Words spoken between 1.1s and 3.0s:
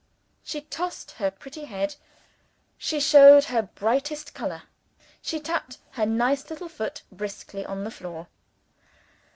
her pretty head; she